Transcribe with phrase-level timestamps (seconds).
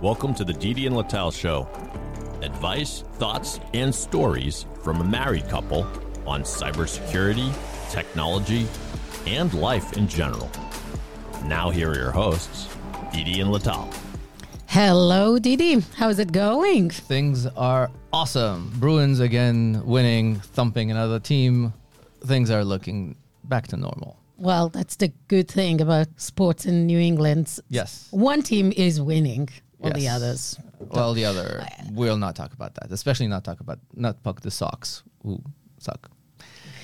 [0.00, 1.68] Welcome to the Didi and Lital Show.
[2.40, 5.88] Advice, thoughts, and stories from a married couple
[6.24, 7.52] on cybersecurity,
[7.90, 8.68] technology,
[9.26, 10.48] and life in general.
[11.46, 12.68] Now, here are your hosts,
[13.12, 13.92] Didi and Lital.
[14.68, 15.80] Hello, Didi.
[15.96, 16.90] How's it going?
[16.90, 18.70] Things are awesome.
[18.76, 21.72] Bruins again winning, thumping another team.
[22.24, 24.16] Things are looking back to normal.
[24.36, 27.58] Well, that's the good thing about sports in New England.
[27.68, 28.06] Yes.
[28.12, 30.58] One team is winning, while the others.
[30.80, 32.92] Well, the other, we'll not talk about that.
[32.92, 35.40] Especially not talk about, not talk the socks who
[35.78, 36.10] suck.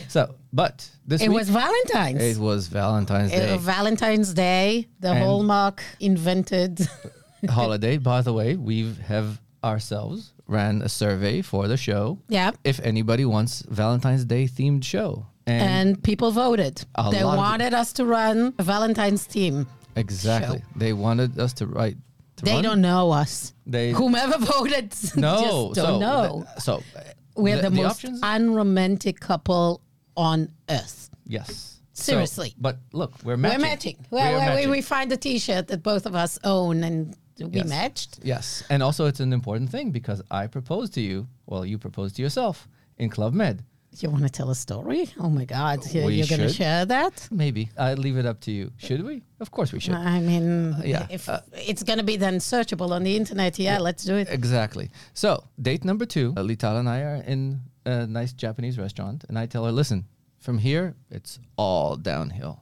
[0.08, 2.20] So, but this It week, was Valentine's.
[2.22, 6.86] it was Valentine's Uh, Day Valentine's Day, the And- hallmark invented.
[7.48, 7.96] holiday.
[7.98, 12.18] By the way, we have ourselves ran a survey for the show.
[12.28, 12.50] yeah.
[12.64, 16.84] If anybody wants Valentine's Day themed show, And people voted.
[17.10, 19.66] They wanted us to run a Valentine's team.
[19.96, 20.64] exactly, show.
[20.76, 21.96] they wanted us to write.
[22.42, 22.62] They run.
[22.64, 23.54] don't know us.
[23.66, 25.70] They Whomever voted no.
[25.72, 26.44] just don't so know.
[26.46, 27.00] th- so uh,
[27.36, 28.20] We're the, most options.
[28.22, 29.80] unromantic couple
[30.16, 31.10] on earth.
[31.26, 31.70] yes.
[31.96, 32.54] So- Seriously.
[32.58, 33.58] but look, we're matching.
[33.60, 33.96] We're matching.
[34.10, 34.70] We well, we, matching.
[34.70, 37.68] we find a T-shirt that both of us own, and we Yes.
[37.68, 38.18] matched.
[38.24, 41.28] Yes, and also it's an important thing because I proposed to you.
[41.46, 42.66] Well, you proposed to yourself
[42.98, 43.62] in Club Med.
[44.00, 45.08] You want to tell a story?
[45.20, 45.78] Oh my God!
[45.94, 46.56] You- We You're going to should.
[46.56, 47.28] share that?
[47.30, 48.72] Maybe I'd leave it up to you.
[48.78, 49.22] Should we?
[49.40, 49.94] Of course we should.
[49.94, 53.78] I mean, yeah, if uh, it's going to be then searchable on the internet, yeah,
[53.78, 54.28] let's do it.
[54.30, 54.90] Exactly.
[55.12, 59.38] So, date number two, uh, Lital and I are in a nice Japanese restaurant, and
[59.38, 60.04] I tell her, listen,
[60.38, 62.60] from here, it's all downhill.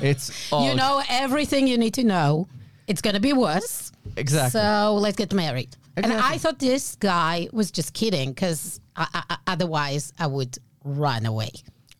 [0.00, 0.68] It's all.
[0.68, 2.48] You know everything you need to know.
[2.86, 3.92] It's going to be worse.
[4.16, 4.60] Exactly.
[4.60, 5.76] So let's get married.
[5.96, 11.26] And I thought this guy was just kidding because I, I, otherwise I would run
[11.26, 11.50] away.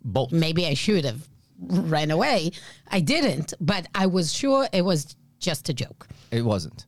[0.04, 0.32] Bolt.
[0.32, 1.26] maybe I should have
[1.58, 2.50] ran away.
[2.90, 6.06] I didn't, but I was sure it was just a joke.
[6.30, 6.86] It wasn't.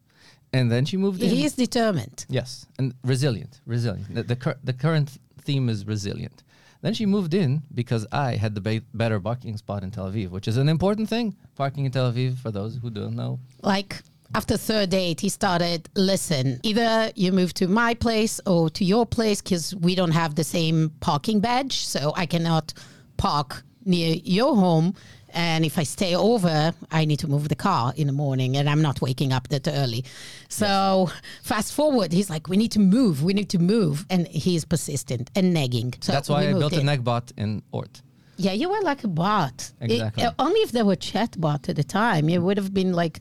[0.52, 1.30] And then she moved in.
[1.30, 2.26] He is determined.
[2.28, 4.14] Yes, and resilient, resilient.
[4.14, 6.42] The the, cur- the current theme is resilient.
[6.82, 10.30] Then she moved in because I had the ba- better parking spot in Tel Aviv,
[10.30, 11.34] which is an important thing.
[11.56, 13.40] Parking in Tel Aviv, for those who don't know.
[13.62, 14.02] Like
[14.34, 19.06] after third date, he started, listen, either you move to my place or to your
[19.06, 21.86] place because we don't have the same parking badge.
[21.86, 22.74] So I cannot
[23.16, 24.94] park near your home.
[25.30, 28.70] And if I stay over, I need to move the car in the morning and
[28.70, 30.04] I'm not waking up that early.
[30.48, 31.10] So
[31.42, 34.06] fast forward, he's like, we need to move, we need to move.
[34.08, 35.94] And he's persistent and nagging.
[36.00, 36.86] So That's why I built a in.
[36.86, 38.00] negbot in Oort.
[38.38, 39.72] Yeah, you were like a bot.
[39.80, 40.24] It- Exactly.
[40.24, 43.20] uh, only if there were chat bot at the time, it would have been like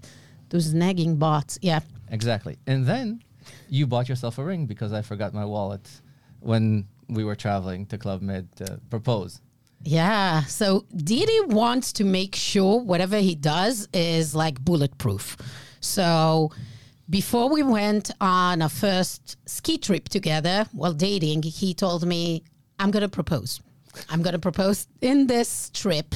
[0.55, 1.59] those nagging bots.
[1.61, 1.81] Yeah.
[2.09, 2.57] Exactly.
[2.65, 3.21] And then
[3.69, 5.85] you bought yourself a ring because I forgot my wallet
[6.39, 9.41] when we were traveling to Club Med to propose.
[9.83, 10.43] Yeah.
[10.45, 15.37] So Didi wants to make sure whatever he does is like bulletproof.
[15.81, 16.51] So
[17.09, 22.43] before we went on our first ski trip together while dating, he told me,
[22.79, 23.61] I'm going to propose.
[24.09, 26.15] I'm going to propose in this trip.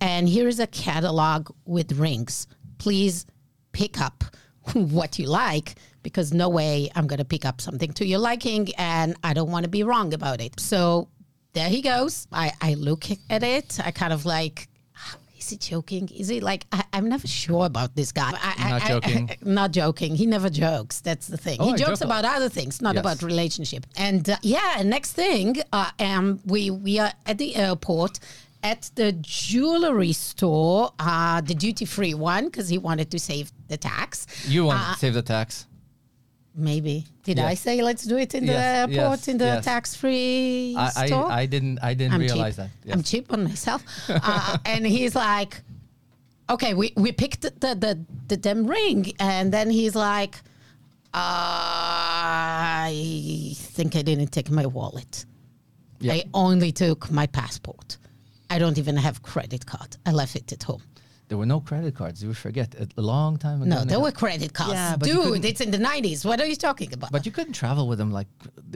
[0.00, 2.46] And here is a catalog with rings.
[2.78, 3.26] Please
[3.74, 4.24] pick up
[4.72, 8.68] what you like because no way I'm going to pick up something to your liking
[8.78, 10.58] and I don't want to be wrong about it.
[10.60, 11.08] So
[11.52, 12.26] there he goes.
[12.32, 13.78] I, I look at it.
[13.84, 16.08] I kind of like, "Ah, is he joking?
[16.08, 18.32] Is he like, I, I'm never sure about this guy.
[18.34, 19.30] I, I- Not I- joking.
[19.60, 20.14] not joking.
[20.16, 21.00] He never jokes.
[21.00, 21.58] That's the thing.
[21.60, 23.02] Oh, he I jokes joke about other things, not Yes.
[23.02, 23.86] about relationship.
[23.96, 28.18] And uh, yeah, next thing, uh, um, we, we are at the airport
[28.62, 29.12] at the
[29.48, 34.14] jewelry store, uh, the duty free one, because he wanted to save the tax.
[34.54, 35.66] You want Uh, to save the tax?
[36.70, 36.96] Maybe.
[37.26, 37.50] Did Yes.
[37.52, 39.64] I say let's do it in the Yes, airport, yes, in the yes.
[39.64, 41.28] tax free I, I, store?
[41.42, 42.70] I didn't I didn't I'm realize cheap.
[42.86, 42.92] that.
[42.94, 43.82] I'm cheap on myself.
[44.08, 45.52] uh, and he's like,
[46.54, 47.92] okay, we, we picked the, the, the,
[48.30, 49.00] the damn ring.
[49.18, 50.34] And then he's like,
[52.14, 55.24] I think I didn't take my wallet.
[56.00, 56.12] Yeah.
[56.14, 57.96] I only took my passport.
[58.50, 59.96] I don't even have credit card.
[60.06, 60.82] I left it at home.
[61.28, 62.22] There were no credit cards.
[62.22, 63.70] You forget a, a long time ago.
[63.70, 64.74] No, there were credit cards.
[64.74, 66.24] Yeah, but Dude, it's in the 90s.
[66.24, 67.10] What are you talking about?
[67.12, 68.26] But you couldn't travel with them like.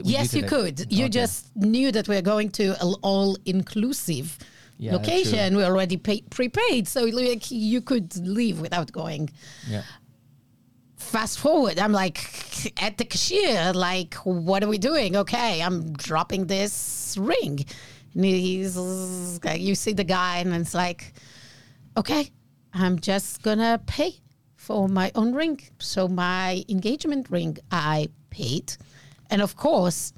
[0.03, 0.91] Yes, you could.
[0.91, 1.09] You Okay.
[1.09, 4.37] just knew that we're going to an all-inclusive
[4.79, 5.57] Yeah, that's location.
[5.57, 9.29] We already pay, prepaid, so like you could leave without going.
[9.67, 9.83] Yeah.
[10.97, 12.19] Fast forward, I'm like
[12.81, 15.15] at the cashier, like, what are we doing?
[15.15, 17.63] Okay, I'm dropping this ring.
[18.15, 18.75] And he's,
[19.55, 21.13] you see the guy, and it's like,
[21.95, 22.31] okay,
[22.73, 24.15] I'm just gonna pay
[24.55, 25.59] for my own ring.
[25.79, 28.73] So my engagement ring, I paid,
[29.29, 30.13] and of course,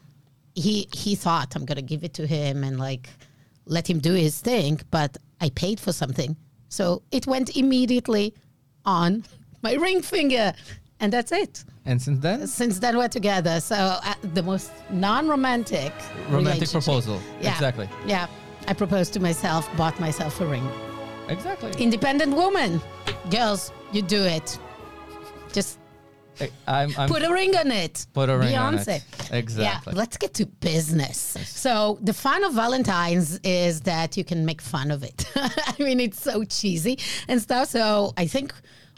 [0.56, 3.09] he he thought I'm gonna give it to him and like
[3.65, 6.36] let him do his thing, but I paid for something,
[6.69, 8.33] so it went immediately
[8.86, 9.24] on
[9.62, 10.54] my ring finger.
[11.00, 11.63] and that's it.
[11.86, 13.59] And since then, Since then, we're together.
[13.59, 15.94] So uh, the most non-romantic
[16.30, 17.19] romantic proposal.
[17.42, 17.54] Yeah.
[17.54, 17.89] Exactly.
[18.06, 18.27] Yeah,
[18.68, 20.68] I proposed to myself, bought myself a ring.
[21.31, 21.72] Exactly.
[21.80, 22.81] Independent woman,
[23.30, 24.60] girls, you do it.
[25.54, 25.80] Just
[26.68, 28.06] I'm, I'm put a ring on it.
[28.13, 28.98] Put a ring on Beyonce.
[28.98, 29.31] it.
[29.31, 29.92] Exactly.
[29.94, 31.38] Yeah, let's get to business.
[31.45, 35.25] So the fun of Valentine's is that you can make fun of it.
[35.36, 37.69] I mean, it's so cheesy and stuff.
[37.69, 38.54] So I think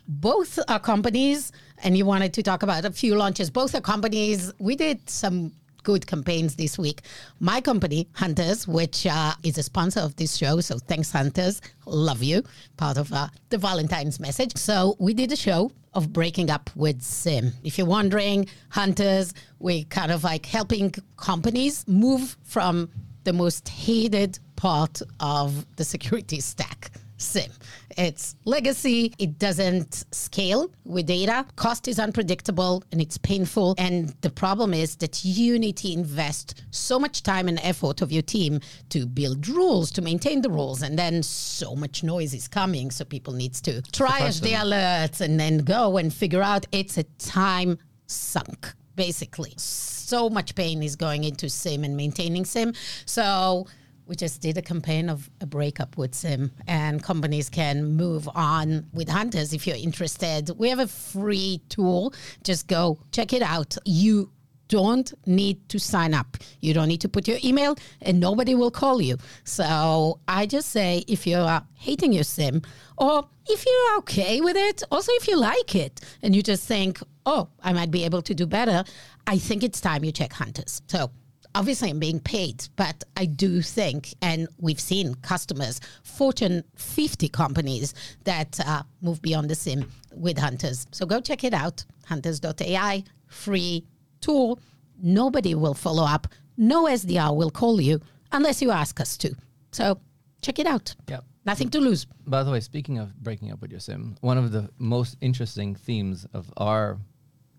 [0.08, 1.52] both our companies,
[1.84, 3.50] and you wanted to talk about a few launches.
[3.50, 5.54] Both our companies, we did some
[5.84, 7.02] good campaigns this week.
[7.40, 12.24] My company, Hunters, which uh, is a sponsor of this show, so thanks Hunters, love
[12.24, 12.44] you,
[12.78, 14.56] part of uh, the Valentine's message.
[14.58, 17.54] So we did a show of breaking up with SIEM.
[17.64, 22.90] If you're wondering, Hunters, we're kind of like helping companies move from
[23.24, 26.92] the most hated part of the security stack.
[27.18, 27.52] SIEM.
[27.98, 29.14] It's legacy.
[29.18, 31.46] It doesn't scale with data.
[31.56, 33.76] Cost is unpredictable and it's painful.
[33.78, 38.12] And the problem is that you need to invest so much time and effort of
[38.12, 40.82] your team to build rules, to maintain the rules.
[40.82, 42.92] And then so much noise is coming.
[42.92, 47.04] So people needs to triage the alerts and then go and figure out it's a
[47.20, 47.78] time
[48.08, 49.54] sunk, basically.
[49.58, 52.74] So much pain is going into SIEM and maintaining SIEM.
[53.06, 53.68] So
[54.08, 58.86] we just did a campaign of a breakup with SIEM, and companies can move on
[58.94, 60.50] with Hunters if you're interested.
[60.58, 62.14] We have a free tool.
[62.44, 63.78] Just go check it out.
[63.86, 64.30] You
[64.70, 66.38] don't need to sign up.
[66.60, 69.18] You don't need to put your email, and nobody will call you.
[69.44, 72.62] So I just say if you're hating your SIEM,
[72.98, 77.00] or if you're okay with it, also if you like it, and you just think,
[77.26, 78.84] oh, I might be able to do better,
[79.28, 80.82] I think it's time you check Hunters.
[80.88, 81.12] So
[81.56, 87.94] obviously I'm being paid, but I do think, and we've seen customers, Fortune 50 companies
[88.24, 90.88] that uh, move beyond the SIEM with Hunters.
[90.92, 93.86] So go check it out, hunters.ai, free
[94.22, 94.60] tool.
[95.02, 96.28] Nobody will follow up.
[96.58, 98.02] No SDR will call you
[98.32, 99.36] unless you ask us to.
[99.72, 100.00] So
[100.42, 100.96] check it out.
[101.08, 101.22] Yeah.
[101.46, 102.06] Nothing to lose.
[102.26, 105.76] By the way, speaking of breaking up with your SIEM, one of the most interesting
[105.76, 106.98] themes of our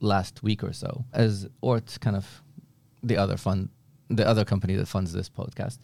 [0.00, 2.42] last week or so, as Oort kind of
[3.02, 3.68] the other fund,
[4.08, 5.78] the other company that funds this podcast,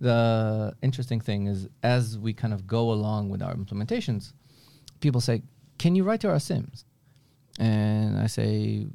[0.00, 4.32] the interesting thing is as we kind of go along with our implementations,
[5.00, 5.42] people say,
[5.78, 6.84] "Can you write to our SIEMs?"
[7.58, 8.86] And I say,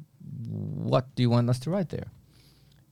[0.48, 2.10] "What do you want us to write there?"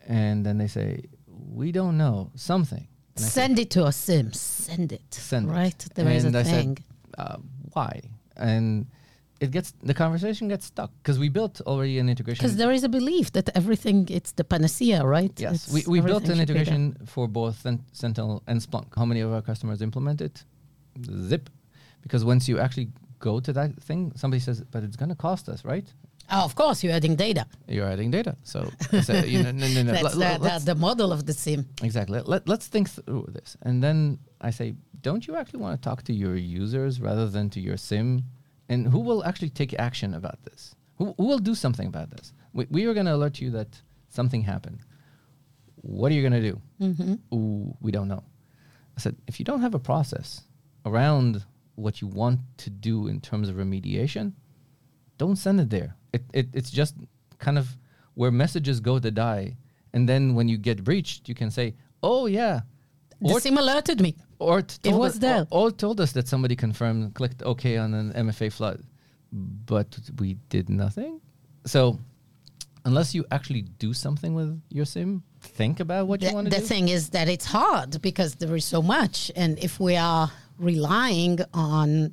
[0.07, 2.87] And then they say, "We don't know something."
[3.17, 4.37] And I say, Send it to our SIEMs.
[4.37, 5.15] Send it.
[5.15, 5.53] send it.
[5.53, 5.87] Right?
[5.95, 6.77] There is and a I thing.
[6.77, 6.85] Said,
[7.19, 7.37] uh,
[7.73, 8.03] why?
[8.37, 8.87] And
[9.41, 12.43] it gets the conversation gets stuck because we built already an integration.
[12.43, 15.33] Because there is a belief that everything it's the panacea, right?
[15.39, 16.63] yes, It's- we, we built an should be there.
[16.63, 18.89] integration for both Sen- Sentinel and Splunk.
[18.97, 20.45] How many of our customers implement it?
[21.31, 21.49] Zip,
[22.03, 22.89] because once you actually
[23.21, 25.87] go to that thing, somebody says, "But it's going to cost us, right?"
[26.31, 27.47] Oh, of course, you're adding data.
[27.69, 29.93] You're adding data, so, I you know, no, no, no.
[29.93, 31.67] That's let- the, the, model of the SIEM.
[31.83, 32.21] Exactly.
[32.33, 33.57] Let, let's think through this.
[33.63, 37.49] And then I say, don't you actually want to talk to your users rather than
[37.51, 38.25] to your SIEM?
[38.69, 40.75] And who will actually take action about this?
[40.97, 42.33] Who, who will do something about this?
[42.53, 44.81] We, we are going to alert you that something happened.
[45.77, 46.61] What are you going to do?
[46.81, 47.35] Mm-hmm.
[47.35, 48.25] Ooh, we don't know.
[48.97, 50.43] I said, if you don't have a process
[50.85, 51.45] around
[51.77, 54.33] what you want to do in terms of remediation,
[55.17, 55.95] don't send it there.
[56.13, 56.95] It, it it's just
[57.39, 57.77] kind of
[58.15, 59.57] where messages go to die,
[59.93, 62.63] and then when you get breached, you can say, "Oh yeah,"
[63.21, 64.15] The SIEM alerted me.
[64.39, 65.47] or t- told was us, there.
[65.51, 68.83] Or, or told us that somebody confirmed, clicked OK on an MFA flood,
[69.33, 71.21] but we did nothing.
[71.67, 71.99] So
[72.85, 76.55] unless you actually do something with your SIEM, think about what you The, want to
[76.55, 76.61] do.
[76.61, 79.31] the thing is that it's hard because there is so much.
[79.37, 82.13] And if we are relying on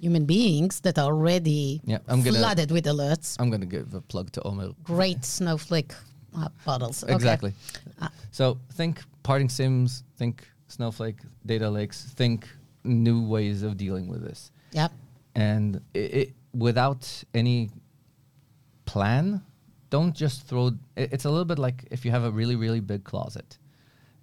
[0.00, 3.94] human beings that are already Yeah, I'm gonna- flooded with alerts, I'm going to give
[3.94, 4.74] a plug to Omil.
[4.84, 5.92] great snowflake
[6.36, 7.02] uh, bottles.
[7.04, 7.14] Okay.
[7.14, 7.52] Exactly.
[8.00, 12.48] Uh, so think parting SIEMs, think Snowflake, data lakes, think
[12.84, 14.52] new ways of dealing with this.
[14.70, 14.92] Yep.
[15.34, 17.70] and it, it, without any
[18.86, 19.42] plan
[19.90, 22.80] don't just throw it, it's a little bit like if you have a really really
[22.80, 23.58] big closet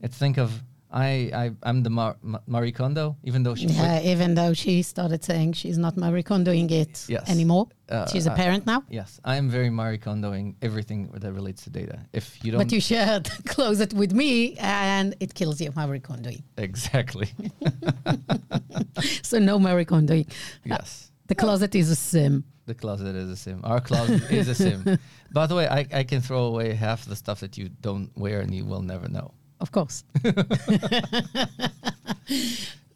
[0.01, 0.61] it's think of
[0.93, 4.53] i, I i'm the Mar, Ma- marie kondo even though she quit- Yeah, even though
[4.53, 7.29] she started saying she's not Marie Kondoing it Yes.
[7.29, 7.67] anymore.
[7.89, 8.83] Uh, she's a uh, parent now.
[8.89, 12.71] yes i am very marie kondoing everything that relates to data if you don't But
[12.71, 16.43] you shared the closet with me and it kills you, Marie Kondoing.
[16.57, 17.29] exactly
[19.23, 20.27] So no Marie Kondoing.
[20.65, 22.43] yes The closet is a SIEM.
[22.65, 24.97] the closet is a SIEM our closet is a SIEM
[25.33, 28.41] by the way I, I can throw away half the stuff that you don't wear
[28.41, 30.03] and you will never know Of course.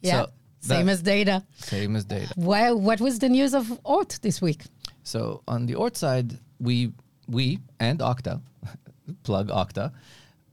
[0.02, 0.26] yeah.
[0.60, 1.44] So Same as data.
[1.58, 4.64] same as data Well, what was the news of Oort this week?
[5.04, 6.92] So on the Oort side, we
[7.28, 8.40] we and Okta,
[9.22, 9.92] plug Okta,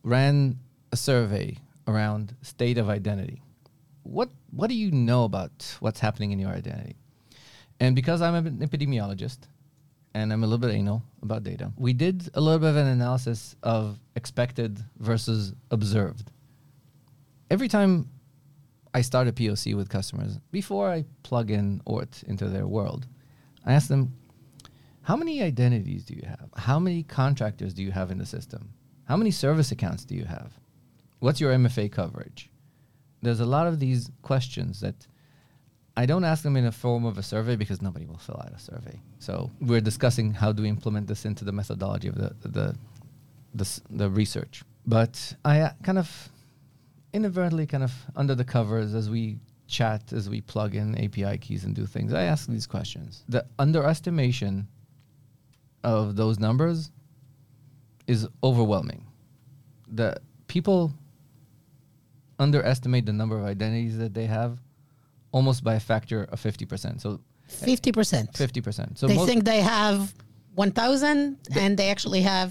[0.04, 0.60] ran
[0.92, 3.42] a survey around state of identity.
[4.04, 6.96] What what do you know about what's happening in your identity?
[7.80, 9.40] And because I'm an epidemiologist
[10.14, 12.88] and I'm a little bit anal about data, we did a little bit of an
[12.88, 16.32] analysis of expected versus observed.
[17.50, 18.10] Every time
[18.94, 23.08] I start a POC with customers, before I plug in Oort into their world,
[23.66, 24.14] I ask them,
[25.02, 26.50] how many identities do you have?
[26.56, 28.70] How many contractors do you have in the system?
[29.06, 30.54] How many service accounts do you have?
[31.20, 32.50] What's your MFA coverage?
[33.22, 35.08] There's a lot of these questions that
[35.96, 38.52] I don't ask them in a form of a survey because nobody will fill out
[38.52, 39.00] a survey.
[39.20, 42.76] So we're discussing how do we implement this into the methodology of the the
[43.54, 44.64] the, the research.
[44.88, 46.30] But I uh, kind of
[47.14, 51.64] inadvertently, kind of under the covers, as we chat, as we plug in API keys
[51.64, 53.24] and do things, I ask these questions.
[53.30, 54.68] The underestimation
[55.84, 56.92] of those numbers
[58.08, 59.06] is overwhelming.
[59.88, 60.94] The people
[62.40, 64.60] underestimate the number of identities that they have
[65.34, 67.02] almost by a factor of 50%.
[67.02, 68.32] So 50%.
[68.34, 68.98] 50%.
[68.98, 70.14] So they most- think they have
[70.56, 72.50] 1,000 and they actually have,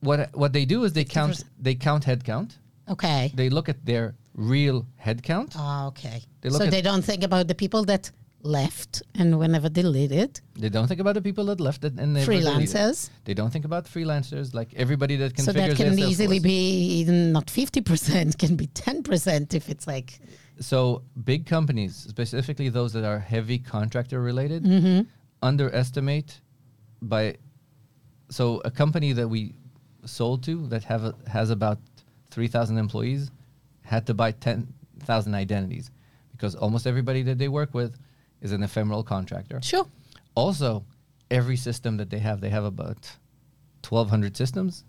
[0.00, 1.44] what what they do is they count 50%.
[1.66, 2.50] they count head count.
[2.88, 3.32] okay.
[3.34, 5.50] They look at their real head count.
[5.56, 6.18] Ah, okay.
[6.40, 8.10] They look so they don't think about the people that
[8.42, 12.16] left and were never deleted, They don't think about the people that left it and
[12.16, 12.28] it.
[12.28, 13.10] freelancers.
[13.24, 16.58] They don't think about freelancers like everybody that configures So that can easily be
[17.00, 20.20] even not 50%, can be 10% if it's like,
[20.60, 25.00] So big companies, specifically those that are heavy contractor related, Mm-hmm.
[25.42, 26.40] underestimate
[27.02, 27.36] by.
[28.30, 29.54] So a company that we
[30.04, 31.78] sold to that have a, has about
[32.30, 33.30] three thousand employees
[33.82, 35.90] had to buy ten thousand identities
[36.32, 37.96] because almost everybody that they work with
[38.40, 39.60] is an ephemeral contractor.
[39.62, 39.86] sure.
[40.34, 40.84] Also,
[41.30, 43.16] every system that they have, they have about
[43.88, 44.84] 1,200 systems.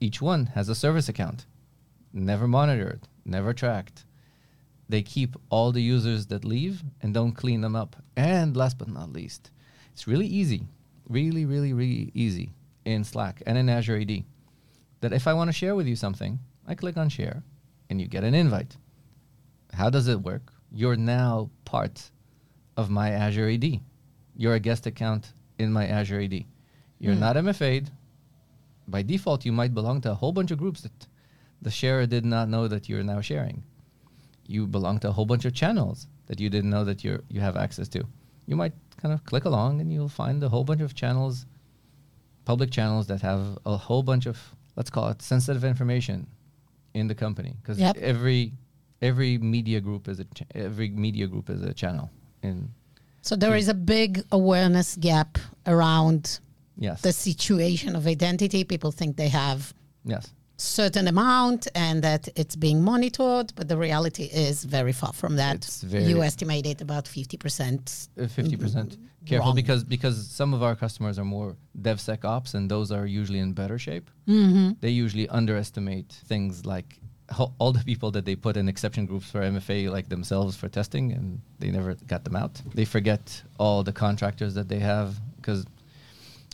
[0.00, 1.44] Each one has a service account,
[2.14, 4.04] never monitored, never tracked.
[4.90, 7.94] They keep all the users that leave and don't clean them up.
[8.16, 9.50] And last but not least,
[9.92, 10.62] it's really easy,
[11.08, 12.52] really, really, really easy
[12.84, 14.24] in Slack and in Azure AD
[15.00, 17.42] that if I want to share with you something, I click on share
[17.88, 18.76] and you get an invite.
[19.72, 20.52] How does it work?
[20.72, 22.10] You're now part
[22.76, 23.80] of my Azure AD.
[24.36, 26.44] You're a guest account in my Azure AD.
[26.98, 27.20] You're Hmm.
[27.20, 27.90] not MFA'd.
[28.88, 31.06] By default, you might belong to a whole bunch of groups that
[31.62, 33.62] the sharer did not know that you're now sharing.
[34.50, 37.40] You belong to a whole bunch of channels that you didn't know that you're you
[37.40, 38.00] have access to.
[38.46, 41.46] You might kind of click along and you'll find a whole bunch of channels,
[42.44, 44.36] public channels that have a whole bunch of
[44.76, 46.26] let's call it sensitive information
[46.94, 47.96] in the company because Yep.
[48.12, 48.52] every
[49.00, 52.10] every media group is a ch- every media group is a channel
[52.42, 52.56] in
[53.22, 56.40] So there is a big awareness gap around
[56.86, 58.64] yes the situation of identity.
[58.64, 59.72] People think they have
[60.04, 60.24] yes
[60.60, 65.60] certain amount and that it's being monitored, but the reality is very far from that.
[65.88, 68.08] You estimate it about 50%.
[68.18, 68.96] Uh, fifty percent.
[69.26, 69.54] Careful Wrong.
[69.56, 73.78] because because some of our customers are more DevSecOps and those are usually in better
[73.78, 74.10] shape.
[74.26, 74.72] Mm-hmm.
[74.80, 76.98] They usually underestimate things like
[77.30, 80.68] ho- all the people that they put in exception groups for MFA like themselves for
[80.68, 82.60] testing and they never got them out.
[82.74, 85.64] They forget all the contractors that they have because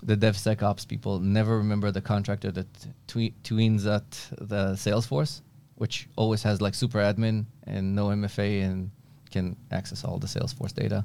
[0.03, 2.67] the DevSecOps people never remember the contractor that
[3.09, 5.41] twe- tweens at the Salesforce,
[5.76, 8.91] which always has like super admin and no MFA and
[9.31, 11.05] can access all the Salesforce data.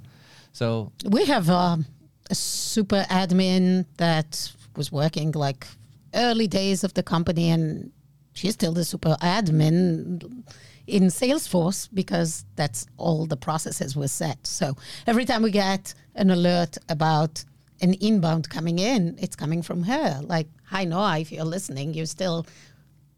[0.53, 1.85] So We have um,
[2.29, 5.67] a super admin that was working like
[6.13, 7.91] early days of the company, and
[8.33, 10.43] she's still the super admin
[10.87, 14.45] in Salesforce because that's all the processes were set.
[14.45, 14.75] So
[15.07, 17.43] every time we get an alert about
[17.81, 20.21] an inbound coming in, it's coming from her.
[20.23, 22.45] Like, hi Noah, if you're listening, you're still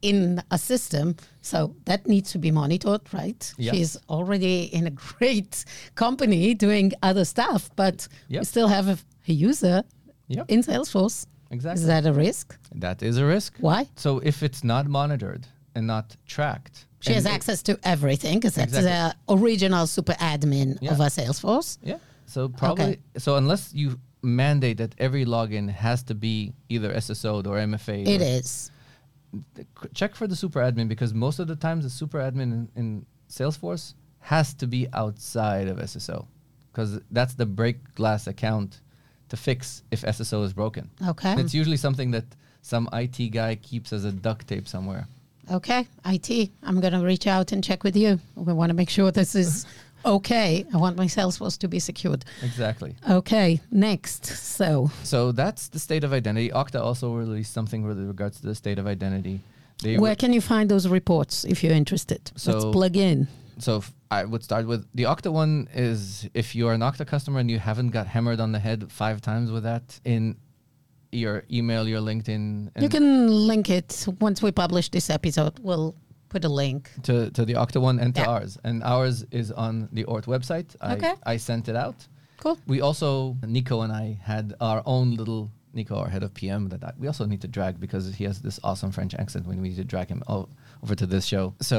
[0.02, 1.16] in a system.
[1.42, 3.54] So that needs to be monitored, right?
[3.58, 3.76] Yes.
[3.76, 5.64] She's already in a great
[5.96, 9.84] company doing other stuff, but we still have a, a user
[10.30, 10.46] Yep.
[10.50, 11.28] in Salesforce.
[11.52, 11.82] Exactly.
[11.82, 12.58] Is that a risk?
[12.76, 13.54] that is a risk.
[13.60, 13.88] Why?
[13.96, 18.74] So if it's not monitored and not tracked, She has access to everything because that's
[18.76, 19.20] Exactly.
[19.28, 20.92] the original super admin Yeah.
[20.94, 21.78] of our Salesforce.
[21.84, 21.98] Yeah.
[22.26, 23.00] So probably okay.
[23.18, 28.08] so unless you mandate that every login has to be either SSO'd or MFA.
[28.08, 28.72] It or- is.
[29.94, 33.06] check for the super admin because most of the times the super admin in, in
[33.30, 36.26] Salesforce has to be outside of SSO
[36.72, 38.80] because that's the break glass account
[39.30, 40.90] to fix if SSO is broken.
[41.08, 41.32] Okay.
[41.32, 42.26] And it's usually something that
[42.62, 45.08] some IT guy keeps as a duct tape somewhere.
[45.52, 46.52] Okay, IT.
[46.64, 48.20] I'm going to reach out and check with you.
[48.36, 49.66] We want to make sure this is
[50.06, 52.26] Okay, I want my Salesforce to be secured.
[52.42, 52.96] Exactly.
[53.10, 54.26] Okay, next.
[54.26, 56.50] So, So that's the state of identity.
[56.50, 59.40] Okta also released something with regards to the state of identity.
[59.82, 62.32] They where can you find those reports if you're interested?
[62.36, 63.28] So Let's plug in.
[63.60, 67.40] So f- I would start with the Okta one is if you're an Okta customer
[67.40, 70.38] and you haven't got hammered on the head five times with that in
[71.12, 75.60] your email, your LinkedIn, You can link it once we publish this episode.
[75.60, 75.96] We'll
[76.34, 76.82] put a link.
[77.04, 78.34] to, to the Okta one and to Yeah.
[78.34, 78.52] ours.
[78.68, 80.70] And ours is on the Oort website.
[80.82, 81.14] I, Okay.
[81.34, 81.98] I sent it out.
[82.44, 82.58] Cool.
[82.74, 86.82] We also, Nico and I had our own little, Nico, our head of PM, that
[86.84, 89.70] I, we also need to drag because he has this awesome French accent when we
[89.70, 90.50] need to drag him o-
[90.84, 91.54] over to this show.
[91.62, 91.76] So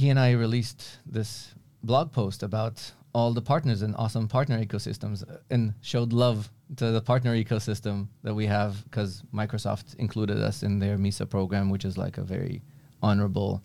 [0.00, 0.80] he and I released
[1.18, 1.54] this
[1.90, 2.76] blog post about
[3.16, 6.38] all the partners and awesome partner ecosystems uh, and showed love
[6.80, 11.70] to the partner ecosystem that we have because Microsoft included us in their MISA program,
[11.70, 12.60] which is like a very
[13.02, 13.62] honorable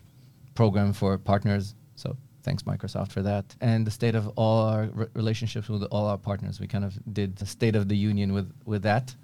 [0.54, 1.74] program for partners.
[1.94, 3.54] So thanks Microsoft for that.
[3.60, 6.98] And the state of all our re- relationships with all our partners, we kind of
[7.12, 9.14] did the state of the union with with that.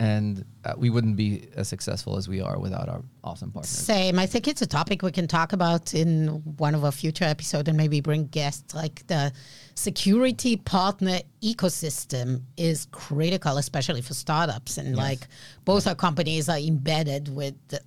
[0.00, 3.70] And uh, we wouldn't be as successful as we are without our awesome partners.
[3.70, 4.16] Same.
[4.20, 7.66] I think it's a topic we can talk about in one of our future episodes
[7.68, 8.76] and maybe bring guests.
[8.76, 9.32] Like the
[9.74, 14.78] security partner ecosystem is critical, especially for startups.
[14.78, 15.26] And like
[15.64, 17.80] both our companies are embedded with the-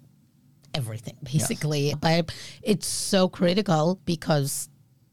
[0.73, 1.93] everything, basically.
[1.99, 4.69] But it's so critical because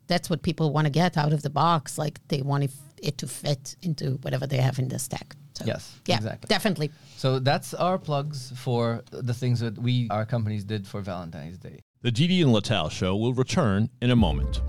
[0.07, 1.99] that's what people want to get out of the box.
[1.99, 2.71] Like they want it-
[3.03, 5.37] it to fit into whatever they have in the stack.
[5.55, 6.49] So, Yes, yeah, exactly.
[6.49, 6.91] definitely.
[7.17, 11.81] So that's our plugs for the things that we, our companies, did for Valentine's Day.
[12.03, 14.63] The Didi and Lital Show will return in a moment.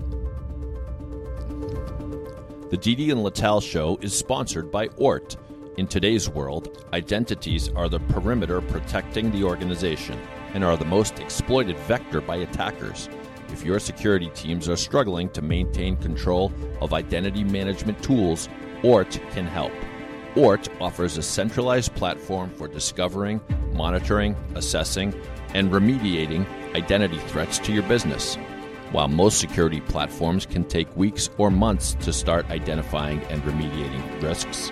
[2.70, 5.36] The Didi and Lital Show is sponsored by Oort.
[5.76, 10.18] In today's world, identities are the perimeter protecting the organization
[10.54, 13.08] and are the most exploited vector by attackers.
[13.52, 18.48] If your security teams are struggling to maintain control of identity management tools,
[18.82, 19.72] Oort can help.
[20.34, 23.40] Oort offers a centralized platform for discovering,
[23.72, 25.14] monitoring, assessing,
[25.54, 28.36] and remediating identity threats to your business.
[28.92, 34.70] While most security platforms can take weeks or months to start identifying and remediating risks,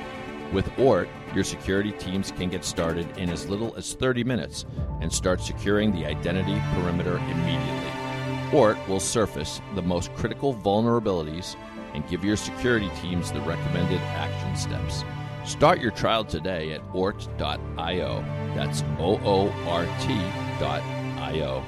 [0.53, 4.65] with Oort, your security teams can get started in as little as 30 minutes
[5.01, 7.91] and start securing the identity perimeter immediately.
[8.51, 11.57] Oort will surface the most critical vulnerabilities
[11.95, 15.05] and give your security teams the recommended action steps.
[15.45, 18.25] Start your trial today at oort.io.
[18.55, 21.65] That's O O R T.io.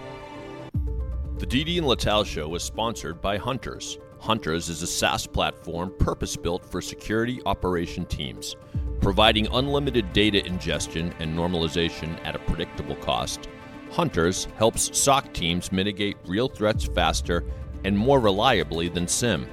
[1.39, 3.99] The Didi and Lital Show is sponsored by Hunters.
[4.21, 8.55] Hunters is a SaaS platform purpose built for security operation teams,
[9.01, 13.49] providing unlimited data ingestion and normalization at a predictable cost.
[13.91, 17.45] Hunters helps SOC teams mitigate real threats faster
[17.85, 19.47] and more reliably than SIEM.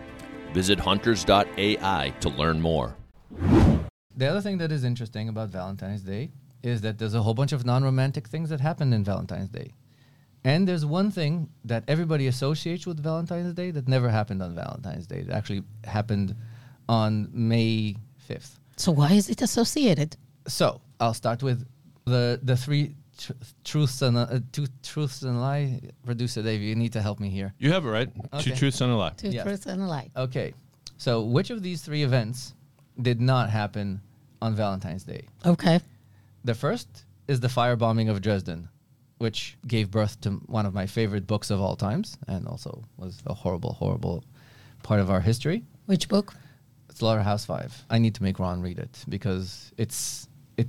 [0.53, 2.97] Visit hunters.ai to learn more.
[4.15, 7.53] The other thing that is interesting about Valentine's Day is that there's a whole bunch
[7.53, 9.73] of non-romantic things that happen in Valentine's Day.
[10.43, 15.07] And there's one thing that everybody associates with Valentine's Day that never happened on Valentine's
[15.07, 15.19] Day.
[15.19, 16.35] It actually happened
[16.87, 17.95] on May
[18.29, 18.59] 5th.
[18.77, 20.15] So why is it associated?
[20.47, 21.65] So I'll start with
[22.05, 23.33] the the three tr-
[23.65, 25.81] truths and uh, two truths and a lie.
[26.05, 27.53] Producer Dave, you need to help me here.
[27.59, 28.09] You have it right.
[28.39, 29.13] Two truths and a lie.
[29.17, 29.43] Two Yes.
[29.43, 30.09] truths and a lie.
[30.15, 30.53] Okay,
[30.97, 32.53] so which of these three events
[33.01, 33.99] did not happen
[34.41, 35.25] on Valentine's Day?
[35.45, 35.79] Okay.
[36.45, 36.87] The first
[37.27, 38.69] is the firebombing of Dresden,
[39.17, 43.21] which gave birth to one of my favorite books of all times, and also was
[43.25, 44.23] a horrible, horrible
[44.83, 45.63] part of our history.
[45.85, 46.35] Which book?
[46.93, 47.83] Slaughterhouse Five.
[47.89, 50.27] I need to make Ron read it because it's
[50.57, 50.67] it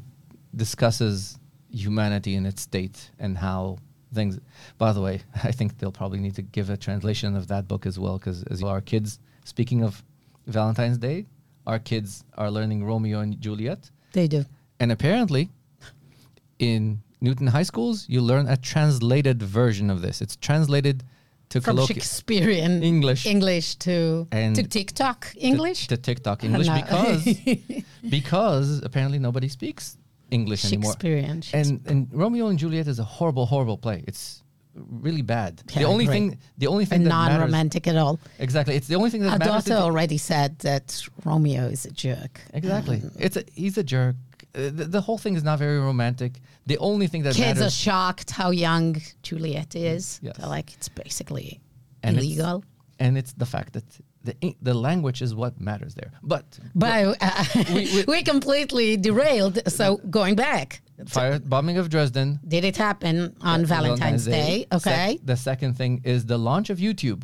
[0.54, 1.38] discusses
[1.70, 3.78] humanity in its state and how
[4.14, 4.38] things.
[4.78, 7.86] By the way, I think they'll probably need to give a translation of that book
[7.86, 10.02] as well because as our kids, speaking of
[10.46, 11.26] Valentine's Day,
[11.66, 14.44] our kids are learning Romeo and Juliet, They do.
[14.80, 15.50] and apparently,
[16.58, 20.20] in Newton high schools, you learn a translated version of this.
[20.22, 21.02] It's translated
[21.48, 23.24] to From colloqui- Shakespearean English.
[23.26, 25.86] English to And to TikTok English.
[25.88, 27.24] to, to TikTok English because
[28.10, 29.96] because apparently nobody speaks
[30.30, 30.92] English anymore.
[30.92, 31.42] Shakespearean.
[31.52, 34.04] And and Romeo and Juliet is a horrible, horrible play.
[34.06, 34.42] It's
[34.74, 35.62] really bad.
[35.70, 36.14] Yeah, the only great.
[36.14, 38.18] thing, the only thing and that matters, non-romantic at all.
[38.38, 38.76] exactly.
[38.76, 39.64] It's the only thing that Our matters.
[39.64, 42.40] daughter already said that Romeo is a jerk.
[42.54, 42.96] exactly.
[42.98, 44.14] Um, it's a, he's a jerk.
[44.52, 46.40] The, the whole thing is not very romantic.
[46.66, 50.18] The only thing that Kids are shocked how young Juliet is.
[50.22, 50.36] Yes.
[50.36, 51.60] They're like it's basically
[52.02, 52.64] And it's- illegal.
[52.98, 53.84] and it's the fact that
[54.24, 56.10] the the language is what matters there.
[56.22, 59.56] But But uh, we- we, completely derailed.
[59.68, 64.66] So going back, fire bombing of Dresden did it happen on Uh, Valentine's, Day?
[64.72, 65.18] Sec- Okay.
[65.24, 67.22] the second thing is the launch of YouTube.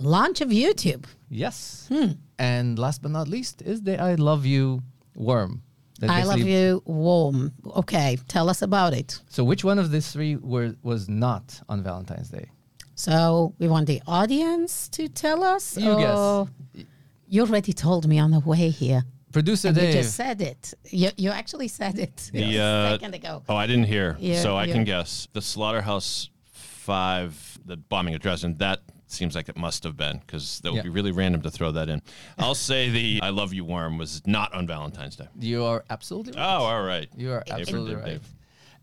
[0.00, 1.04] launch of YouTube.
[1.30, 1.86] Yes.
[1.92, 2.12] Hmm.
[2.38, 4.82] And last but not least is the I love you
[5.14, 5.62] worm.
[5.98, 7.52] That I love you, worm.
[7.66, 9.20] Okay, tell us about it.
[9.28, 12.46] So which one of these three were was not on Valentine's Day?
[12.94, 15.76] So we want the audience to tell us.
[15.76, 16.86] You guess.
[17.30, 19.02] You already told me on the way here.
[19.32, 20.72] Producer And you just said it.
[20.84, 23.42] You, you actually said it The, a uh, second ago.
[23.48, 24.16] Oh, I didn't hear.
[24.18, 24.74] Yeah, so I yeah.
[24.74, 25.28] can guess.
[25.32, 30.60] The Slaughterhouse Five, the bombing of Dresden, that seems like it must have been because
[30.60, 30.82] that would Yeah.
[30.82, 32.02] be really random to throw that in.
[32.38, 35.28] I'll say the I Love You Worm was not on Valentine's Day.
[35.38, 36.42] you are absolutely right.
[36.42, 37.08] Oh, all right.
[37.16, 38.06] You are absolutely Dave, right.
[38.12, 38.28] Dave.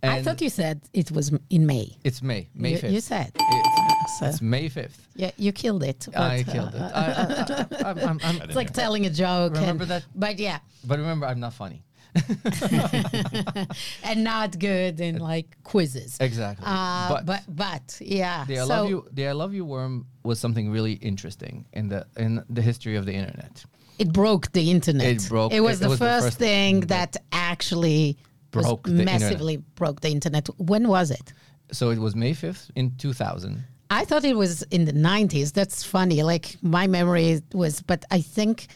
[0.03, 1.97] I thought you said it was in May.
[2.03, 2.91] it's May, May you, fifth.
[2.91, 3.31] you said.
[3.35, 5.07] it's, So, it's May fifth.
[5.15, 6.07] yeah, you killed it.
[6.15, 6.81] I but, killed it.
[6.81, 9.53] I, I, I, I'm, I'm, I'm, It's like telling a joke.
[9.53, 10.05] Remember and, that?
[10.13, 11.83] But yeah, but remember, I'm not funny.
[14.03, 16.17] and not good in like quizzes.
[16.19, 16.65] Exactly.
[16.67, 18.45] Uh, but but, but yeah.
[18.45, 21.89] the I so love you, the I love you worm was something really interesting in
[21.89, 23.65] the in the history of the internet.
[23.99, 25.07] it broke the internet.
[25.07, 28.17] It broke- It was, it the, was the first first thing that that actually
[28.51, 29.21] broke the internet.
[29.21, 30.47] massively broke the internet.
[30.57, 31.33] When was it?
[31.71, 33.63] So it was May fifth in 2000.
[33.89, 35.51] I thought it was in the 90s.
[35.53, 36.23] That's funny.
[36.23, 38.67] Like my memory was, but I think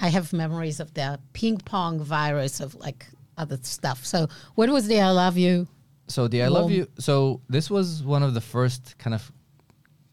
[0.00, 4.04] I have memories of the ping pong virus of like other stuff.
[4.04, 5.68] So what was the I love you?
[6.08, 6.88] So the I love you.
[6.98, 9.30] So this was one of the first kind of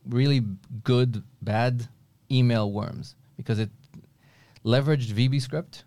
[0.07, 0.41] really
[0.83, 1.87] good bad
[2.29, 3.69] email worms because it
[4.63, 5.83] leveraged VBScript.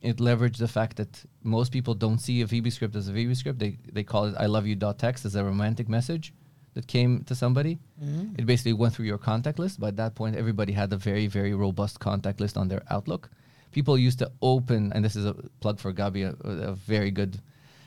[0.00, 3.58] It leveraged the fact that most people don't see a VBScript as a VBScript.
[3.58, 6.32] They they call it I love you dot text as a romantic message
[6.74, 7.78] that came to somebody.
[8.02, 8.34] Mm-hmm.
[8.38, 9.78] It basically went through your contact list.
[9.78, 13.30] By that point, everybody had a very very robust contact list on their Outlook.
[13.72, 17.40] People used to open, and this is a plug for Gabi, a, a very good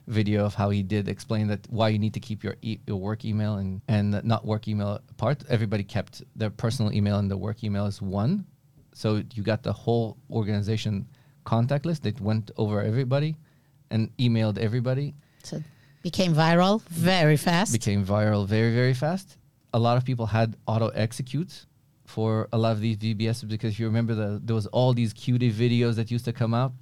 [0.07, 2.97] video of how he did explain that why you need to keep your e- your
[2.97, 5.43] work email and and not work email apart.
[5.49, 8.45] Everybody kept their personal email and the work email as one,
[8.93, 11.07] so you got the whole organization
[11.43, 13.35] contact list that went over everybody
[13.91, 15.13] and emailed everybody.
[15.43, 15.61] So
[16.09, 17.71] became viral very fast.
[17.71, 19.27] Became viral very very fast.
[19.73, 21.65] A lot of people had auto executes
[22.15, 25.11] for a lot of these VBS because if you remember the there was all these
[25.23, 26.75] cutie videos that used to come up.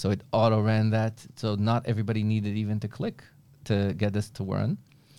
[0.00, 1.14] So it auto ran that.
[1.36, 3.22] So not everybody needed even to click
[3.68, 4.70] to get this to run.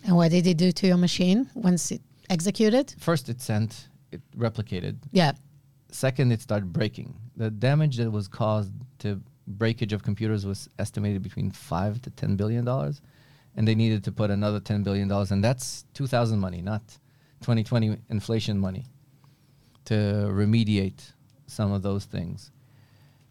[0.07, 2.01] and what did it do to your machine once it
[2.35, 2.85] executed?
[3.09, 3.71] First it sent,
[4.11, 4.95] it replicated.
[5.11, 5.33] Yeah.
[5.91, 7.09] Second, it started breaking.
[7.43, 8.73] The damage that was caused
[9.03, 9.09] to
[9.47, 13.01] breakage of computers was estimated between five to ten billion dollars,
[13.55, 16.81] and they needed to put another ten billion dollars, and that's 2000 money, not
[17.41, 18.85] 2020 inflation money,
[19.85, 21.11] to remediate
[21.47, 22.51] some of those things.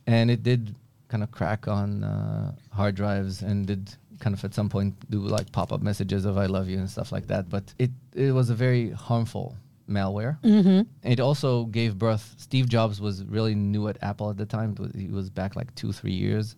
[0.07, 0.75] And it did
[1.09, 5.21] kind of crack on uh, hard drives, and did kind of at some point do
[5.21, 7.49] like pop-up messages of "I love you" and stuff like that.
[7.49, 9.57] But it it was a very harmful
[9.89, 10.41] malware.
[10.43, 10.83] Mm-hmm.
[11.11, 12.35] It also gave birth.
[12.39, 14.77] Steve Jobs was really new at Apple at the time.
[14.97, 16.57] He was back like two, three years,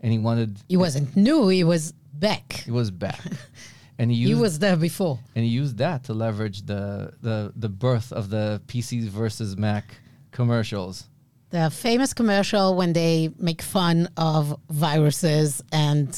[0.00, 0.58] and he wanted.
[0.68, 1.48] He wasn't new.
[1.48, 2.52] He was back.
[2.64, 3.20] He was back,
[3.98, 5.18] and he He was there before.
[5.34, 9.84] and he used that to leverage the the the birth of the PCs versus Mac
[10.32, 11.08] commercials.
[11.50, 16.08] The famous commercial when they make fun of viruses and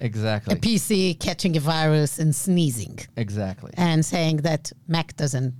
[0.00, 0.54] Exactly.
[0.54, 3.72] a PC catching a virus and sneezing exactly.
[3.76, 5.54] and saying that Mac doesn't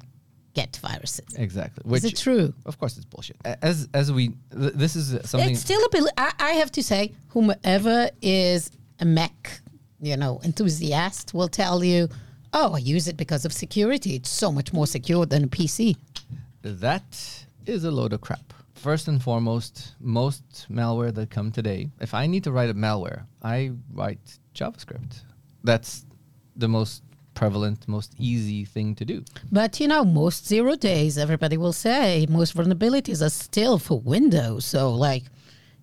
[0.60, 1.30] get viruses.
[1.46, 1.82] Exactly.
[1.96, 2.46] Is it true?
[2.70, 3.36] Of course, it's bullshit.
[3.70, 4.24] As as we
[4.62, 5.50] th- this is something.
[5.52, 6.02] It's still a bit.
[6.26, 7.02] I, I have to say,
[7.34, 8.60] whomever is
[9.04, 9.60] a Mac,
[10.08, 12.00] you know, enthusiast will tell you,
[12.60, 14.10] "Oh, I use it because of security.
[14.18, 15.96] It's so much more secure than a PC."
[16.62, 17.10] That
[17.74, 18.46] is a load of crap.
[18.74, 23.20] First and foremost, most malware that come today, if I need to write a malware,
[23.42, 23.58] I
[24.00, 24.24] write
[24.58, 25.12] JavaScript.
[25.64, 26.06] That's
[26.62, 27.02] the most
[27.42, 29.16] prevalent, most easy thing to do.
[29.52, 34.64] But you know, most zero days, everybody will say, most vulnerabilities are still for Windows.
[34.64, 35.24] So, like,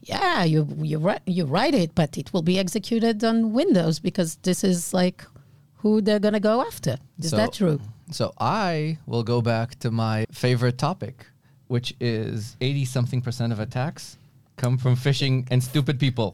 [0.02, 4.30] yeah, you you write you write it, but it will be executed on Windows because
[4.48, 5.20] this is like
[5.82, 6.94] who they're gonna go after.
[7.20, 7.80] Is So- that true?
[8.12, 11.16] So I will go back to my favorite topic,
[11.74, 14.18] which is 80 something percent of attacks
[14.58, 16.30] come from phishing and stupid people.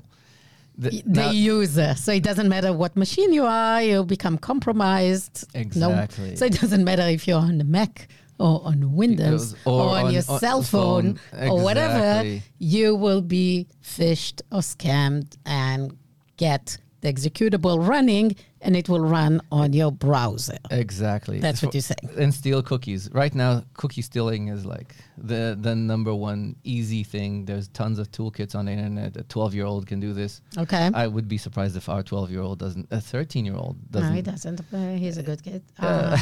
[0.77, 1.95] The- the now- user.
[1.95, 5.45] So it doesn't matter what machine you are, you'll become compromised.
[5.53, 6.29] Exactly.
[6.31, 8.07] No, so it doesn't matter if you're on the Mac
[8.39, 11.49] or on Windows or, or on, on- your on cell phone, phone.
[11.49, 15.95] or whatever, you will be phished or scammed and
[16.37, 20.57] get the executable running, and it will run on your browser.
[20.69, 21.39] Exactly.
[21.39, 22.09] That's what you're saying.
[22.17, 23.09] And steal cookies.
[23.11, 27.45] Right now, cookie stealing is like the the number one easy thing.
[27.45, 29.17] There's tons of toolkits on the internet.
[29.17, 30.41] A 12 year old can do this.
[30.57, 30.89] Okay.
[30.93, 32.87] I would be surprised if our 12 year old doesn't.
[32.91, 34.09] A 13 year old doesn't.
[34.09, 34.61] No, he doesn't.
[34.73, 35.63] Uh, he's a good kid.
[35.79, 36.17] Uh,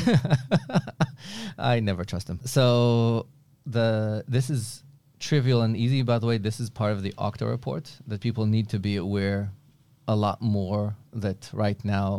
[1.58, 2.40] I never trust him.
[2.46, 3.28] So
[3.66, 4.84] the this is
[5.20, 6.02] trivial and easy.
[6.02, 8.96] By the way, this is part of the Okta report that people need to be
[8.96, 9.52] aware
[10.14, 10.84] a lot more.
[11.26, 12.10] That right now,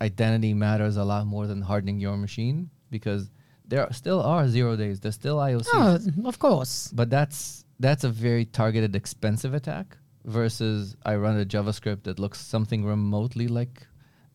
[0.00, 3.22] identity matters a lot more than hardening your machine because
[3.70, 4.96] there are- still are zero days.
[5.00, 5.98] There's still IOC, oh,
[6.30, 6.74] of course.
[7.00, 9.86] but that's that's a very targeted, expensive attack.
[10.24, 13.76] Versus, I run a JavaScript that looks something remotely like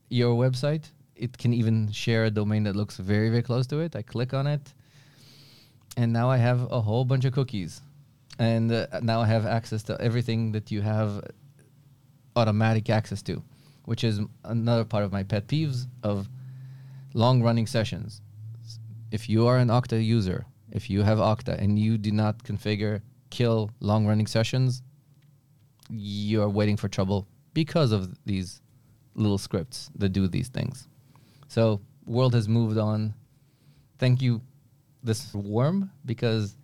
[0.10, 0.86] your website.
[1.16, 3.96] It can even share a domain that looks very, very close to it.
[3.96, 4.74] I click on it,
[5.96, 7.82] and now I have a whole bunch of cookies,
[8.38, 11.10] and uh, now I have access to everything that you have
[12.38, 13.44] automatic access to,
[13.86, 16.30] which is another part of my pet peeves of
[17.14, 18.22] long-running sessions.
[19.12, 23.02] If you are an Okta user, if you have Okta and you do not configure
[23.30, 24.84] kill long-running sessions,
[25.90, 28.62] you are waiting for trouble because of these
[29.16, 30.88] little scripts that do these things.
[31.48, 33.14] So world has moved on.
[33.98, 34.42] Thank you,
[35.02, 36.56] this worm, because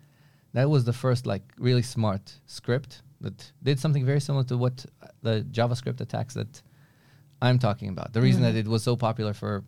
[0.52, 4.84] that was the first like really smart script that did something very similar to what
[5.22, 6.62] the JavaScript attacks that
[7.40, 8.12] I'm talking about.
[8.12, 9.64] The reason that it was so popular for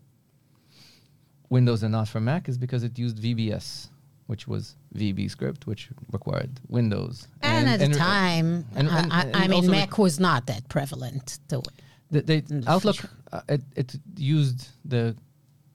[1.48, 3.88] Windows and not for Mac is because it used VBS,
[4.26, 7.28] which was VB script, which required Windows.
[7.42, 10.68] And, at the and- time, and- I- and- I, and mean, Mac was not that
[10.68, 11.38] prevalent.
[11.48, 11.68] To it.
[12.10, 12.96] The, they, Mm, Outlook
[13.32, 15.16] uh, it, it used the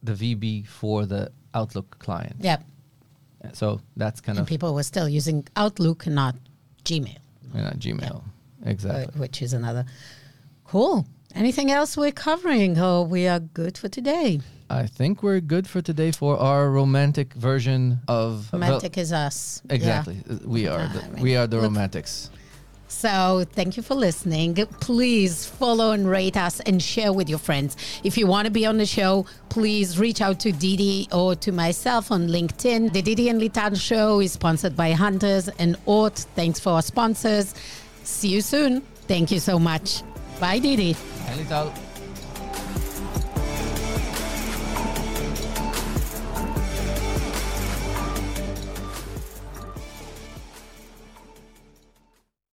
[0.04, 2.38] the VB for the Outlook client.
[2.40, 2.64] Yep.
[3.54, 6.36] So that's kind And of people were still using Outlook, not
[6.86, 7.18] Gmail,
[7.60, 8.24] know, Gmail.
[8.66, 9.20] Exactly.
[9.20, 9.86] which is another.
[10.64, 11.06] Cool.
[11.36, 12.78] Anything else we're covering?
[12.78, 14.40] Oh, we are good for today.
[14.70, 19.62] I think we're good for today for our romantic version of Romantic is us.
[19.70, 20.18] Exactly.
[20.30, 22.30] Uh, We are the, we are the Look- romantics.
[22.92, 24.54] So thank you for listening.
[24.80, 27.76] Please follow and rate us and share with your friends.
[28.04, 31.52] If you want to be on the show, please reach out to Didi or to
[31.52, 32.94] myself on LinkedIn.
[32.94, 36.26] The Didi and Lital show is sponsored by Hunters and Oort.
[36.36, 37.56] Thanks for our sponsors.
[38.04, 38.82] See you soon.
[39.08, 40.04] Thank you so much.
[40.40, 40.94] Bye, Didi.
[40.94, 41.91] Lital.